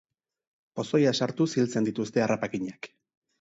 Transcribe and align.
Pozoia 0.79 1.11
sartuz 1.17 1.47
hiltzen 1.59 1.89
dituzte 1.91 2.25
harrapakinak. 2.25 2.91